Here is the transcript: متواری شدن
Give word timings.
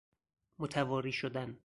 متواری 0.59 1.11
شدن 1.11 1.57